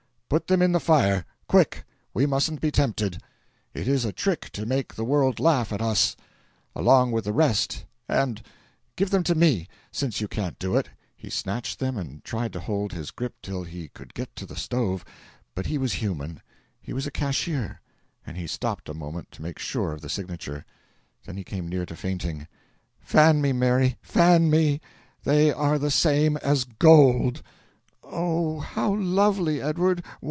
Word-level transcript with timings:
"Put 0.27 0.47
them 0.47 0.61
in 0.61 0.71
the 0.71 0.79
fire! 0.79 1.25
quick! 1.49 1.83
we 2.13 2.25
mustn't 2.25 2.61
be 2.61 2.71
tempted. 2.71 3.21
It 3.73 3.85
is 3.85 4.05
a 4.05 4.13
trick 4.13 4.49
to 4.51 4.65
make 4.65 4.95
the 4.95 5.03
world 5.03 5.41
laugh 5.41 5.73
at 5.73 5.81
US, 5.81 6.15
along 6.73 7.11
with 7.11 7.25
the 7.25 7.33
rest, 7.33 7.83
and 8.07 8.41
Give 8.95 9.09
them 9.09 9.23
to 9.23 9.35
ME, 9.35 9.67
since 9.91 10.21
you 10.21 10.29
can't 10.29 10.57
do 10.57 10.77
it!" 10.77 10.87
He 11.17 11.29
snatched 11.29 11.79
them 11.79 11.97
and 11.97 12.23
tried 12.23 12.53
to 12.53 12.61
hold 12.61 12.93
his 12.93 13.11
grip 13.11 13.41
till 13.41 13.63
he 13.63 13.89
could 13.89 14.13
get 14.13 14.33
to 14.37 14.45
the 14.45 14.55
stove; 14.55 15.03
but 15.53 15.65
he 15.65 15.77
was 15.77 15.95
human, 15.95 16.41
he 16.81 16.93
was 16.93 17.05
a 17.05 17.11
cashier, 17.11 17.81
and 18.25 18.37
he 18.37 18.47
stopped 18.47 18.87
a 18.87 18.93
moment 18.93 19.31
to 19.31 19.41
make 19.41 19.59
sure 19.59 19.91
of 19.91 19.99
the 19.99 20.07
signature. 20.07 20.63
Then 21.25 21.35
he 21.35 21.43
came 21.43 21.67
near 21.67 21.85
to 21.87 21.95
fainting. 21.97 22.47
"Fan 23.01 23.41
me, 23.41 23.51
Mary, 23.51 23.97
fan 24.01 24.49
me! 24.49 24.79
They 25.25 25.51
are 25.51 25.77
the 25.77 25.91
same 25.91 26.37
as 26.37 26.63
gold!" 26.63 27.41
"Oh, 28.13 28.59
how 28.61 28.95
lovely, 28.95 29.61
Edward! 29.61 30.03